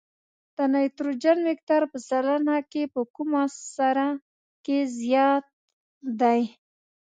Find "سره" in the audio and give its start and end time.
3.75-4.07